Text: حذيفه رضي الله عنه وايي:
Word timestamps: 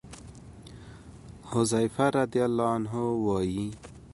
حذيفه 1.49 2.05
رضي 2.15 2.41
الله 2.45 2.67
عنه 2.75 2.93
وايي: 3.25 3.67